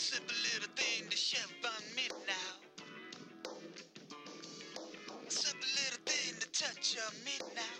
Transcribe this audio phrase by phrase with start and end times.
[0.00, 2.80] simple little thing to shove on me now.
[5.26, 7.79] A simple little thing to touch on me now.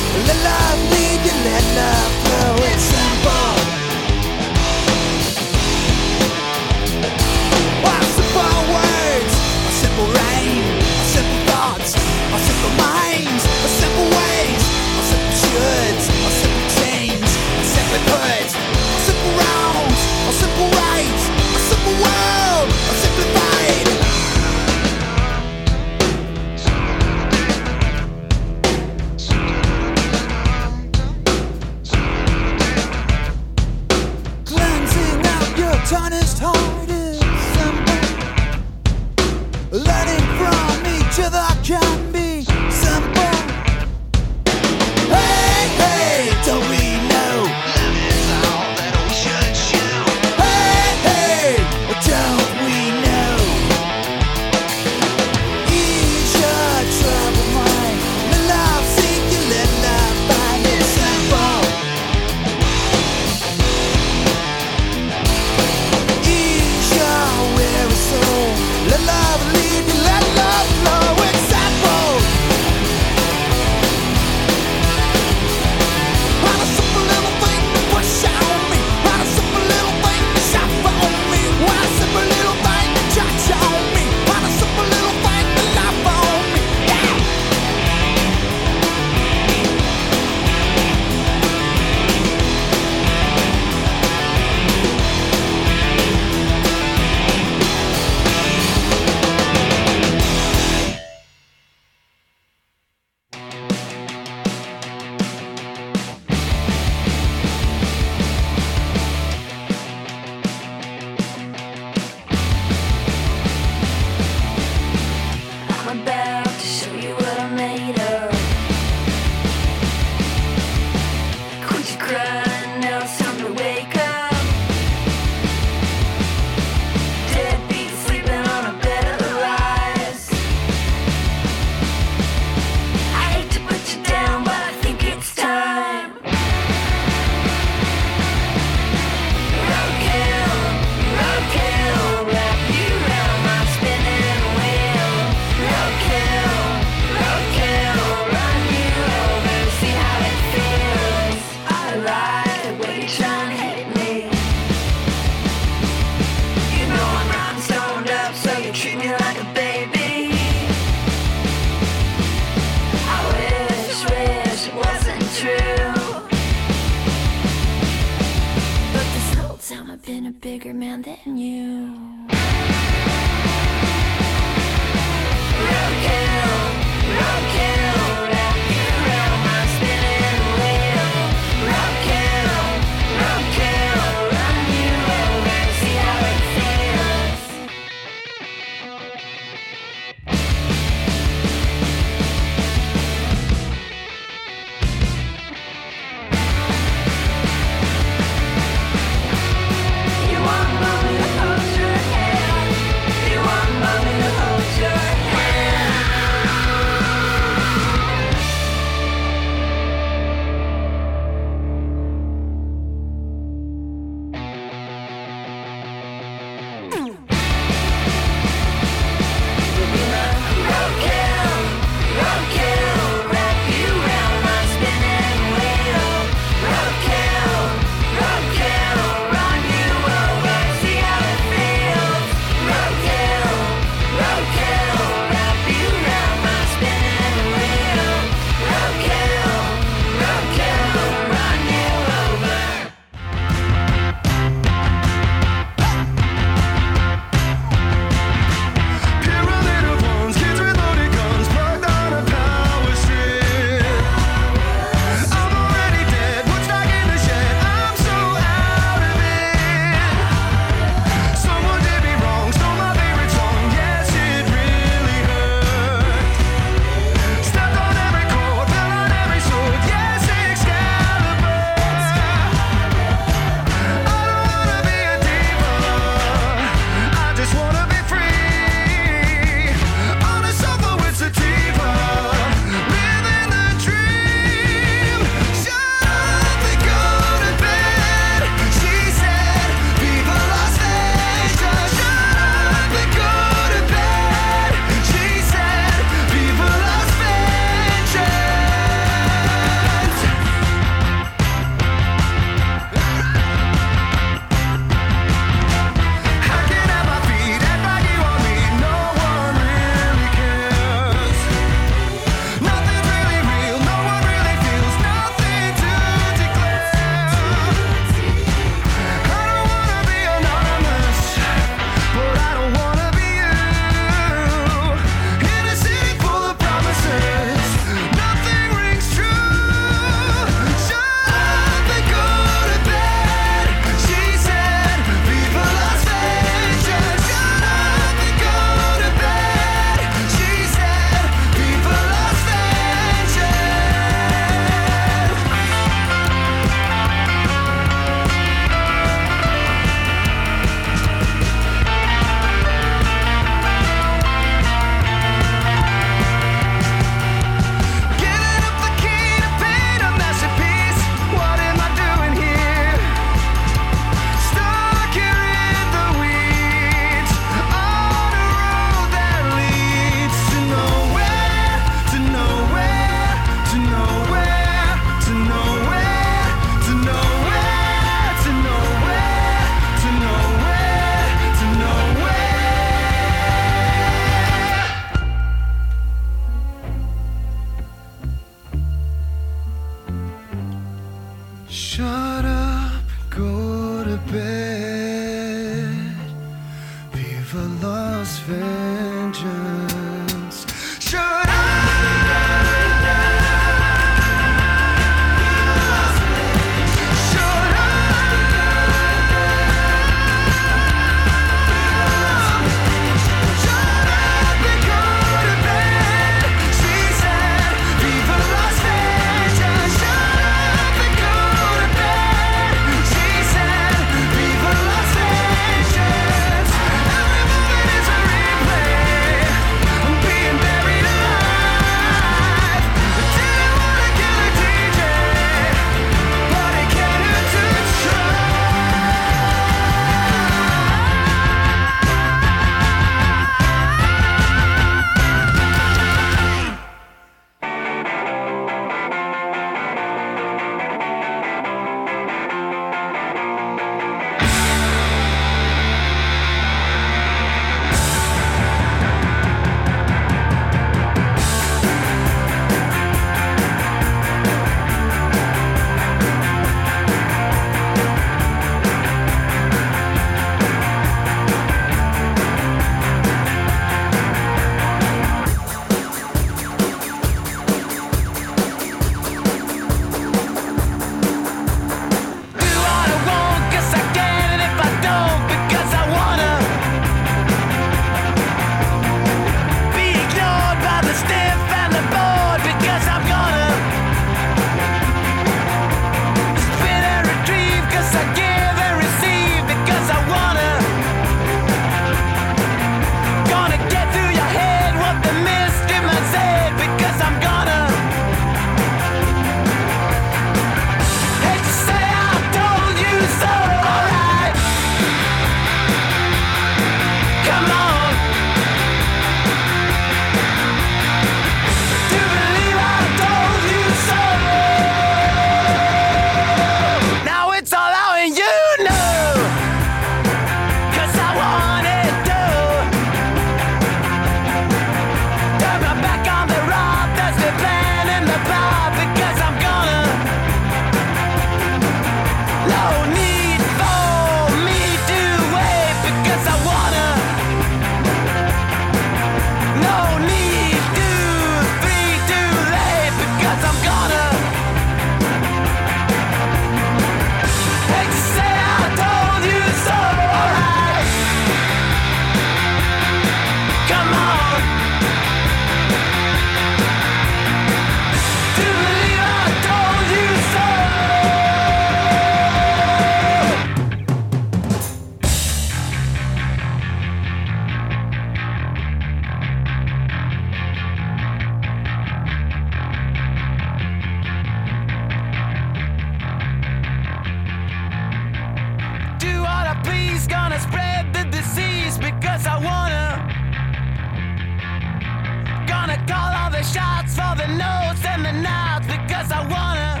[596.62, 600.00] shots, for the notes and the nods, because I wanna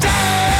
[0.00, 0.57] dance.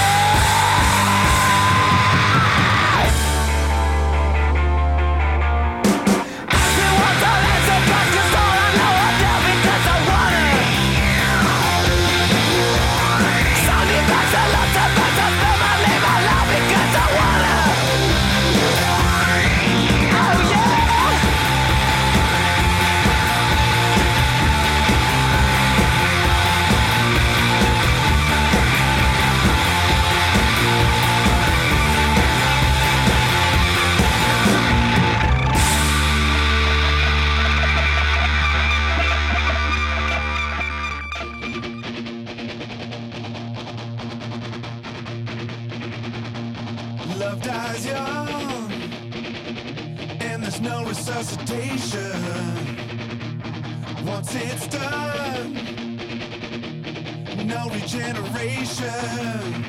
[58.48, 59.64] sensation.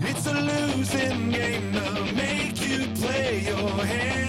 [0.00, 1.72] It's a losing game.
[1.72, 4.27] to make you play your hand.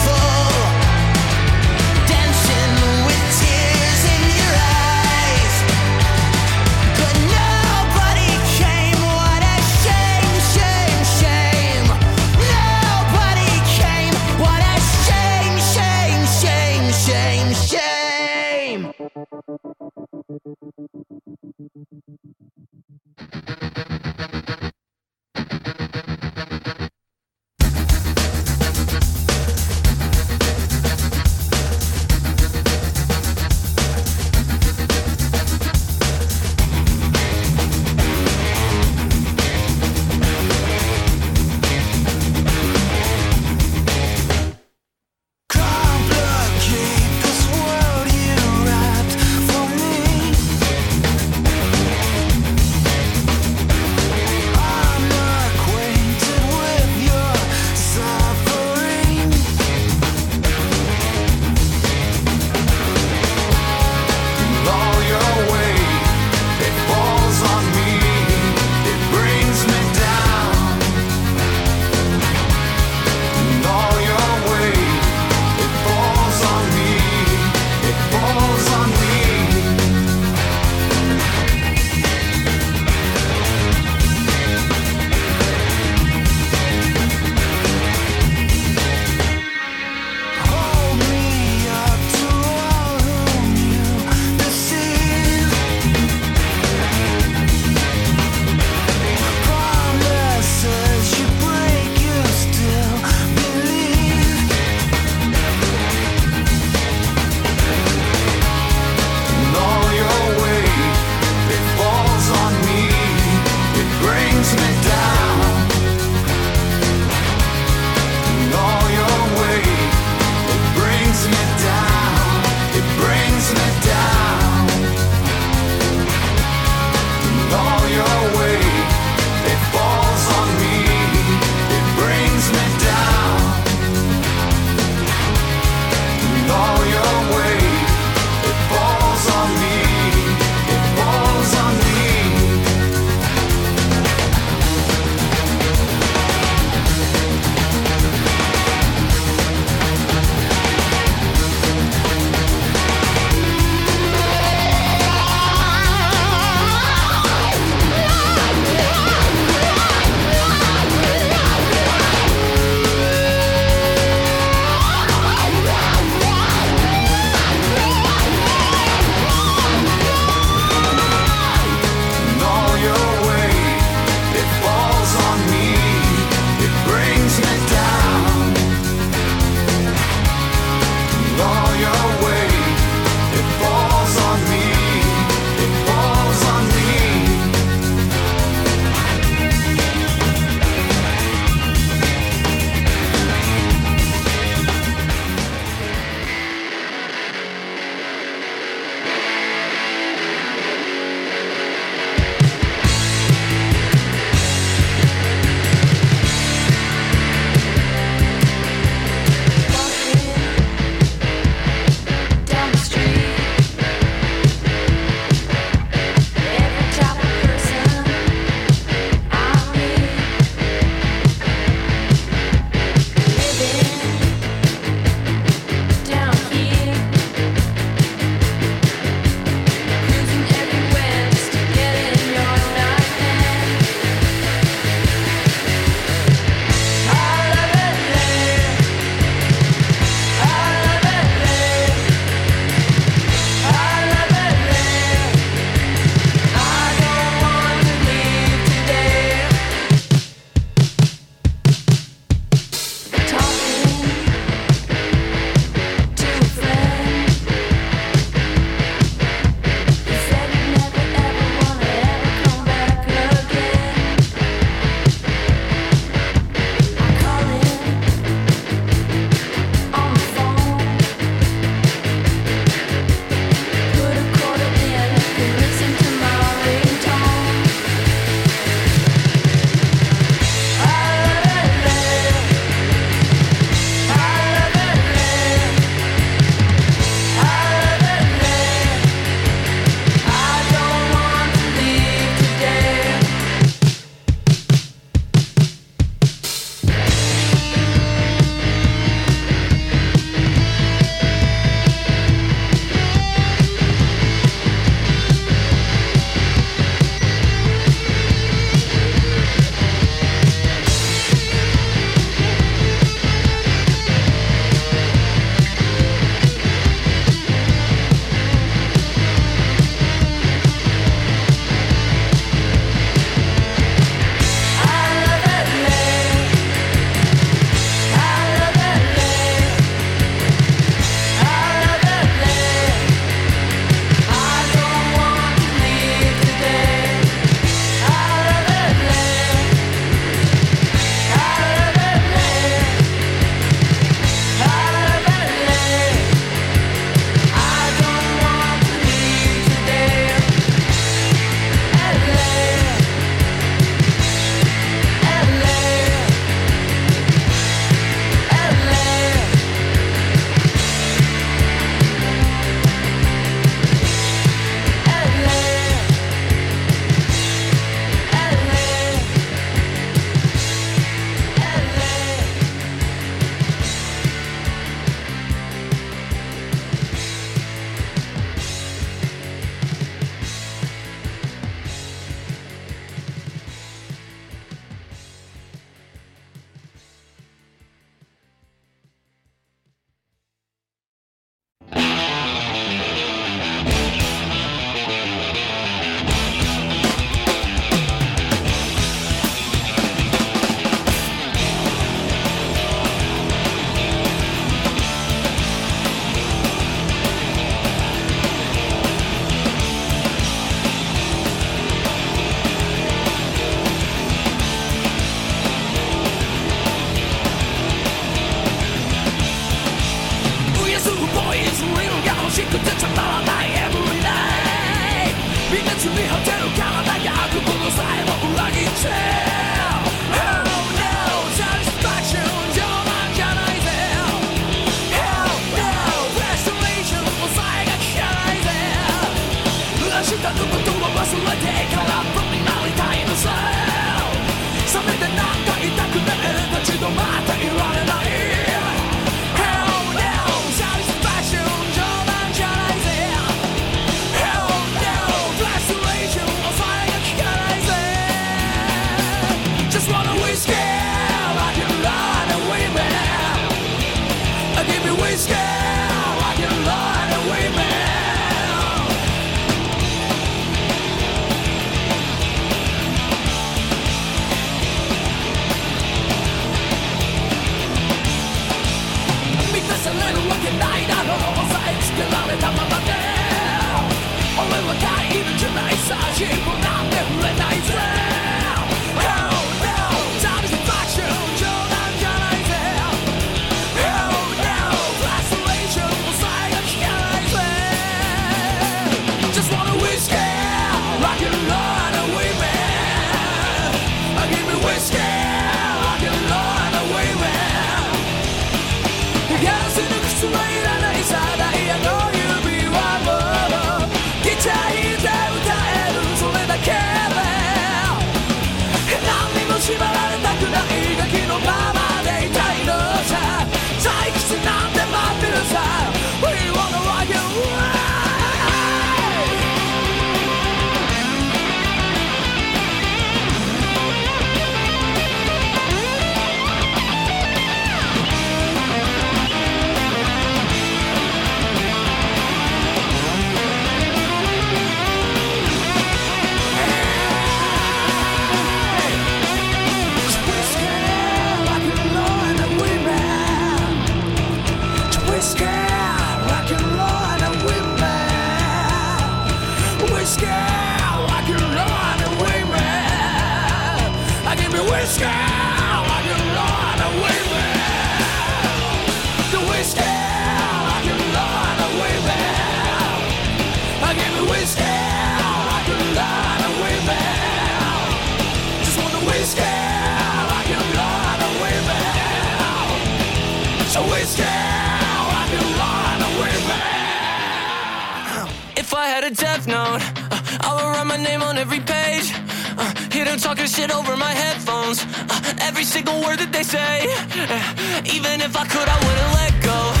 [591.61, 592.33] every page.
[592.75, 595.05] Uh, hear them talking shit over my headphones.
[595.29, 597.05] Uh, every single word that they say.
[597.05, 600.00] Uh, even if I could, I wouldn't let go.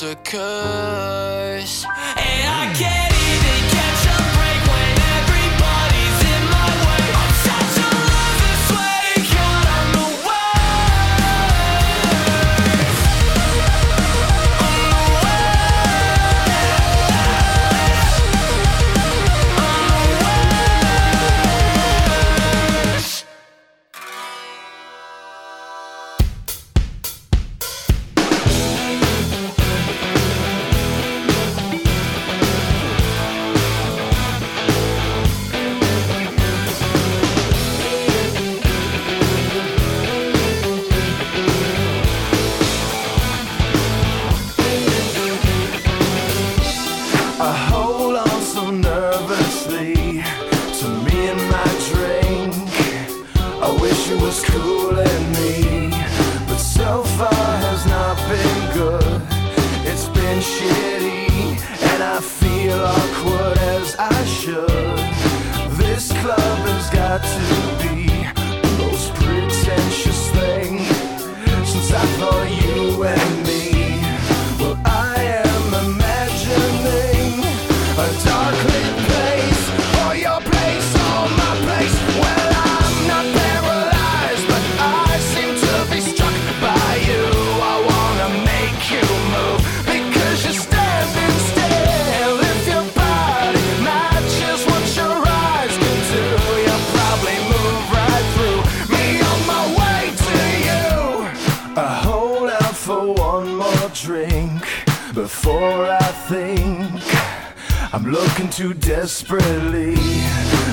[0.00, 0.99] ce cœur.
[108.10, 109.94] looking too desperately.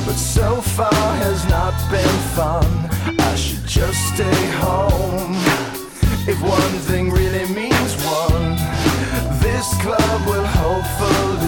[0.06, 2.66] But so far has not been fun.
[3.20, 5.36] I should just stay home.
[6.28, 8.56] If one thing really means one,
[9.40, 11.47] this club will hopefully.